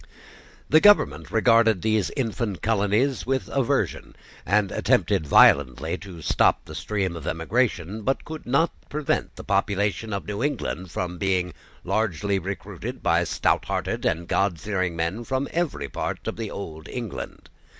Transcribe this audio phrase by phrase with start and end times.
[0.67, 4.15] The government regarded these infant colonies with aversion,
[4.47, 10.11] and attempted violently to stop the stream of emigration, but could not prevent the population
[10.11, 11.53] of New England from being
[11.83, 17.49] largely recruited by stouthearted and Godfearing men from every part of the old England.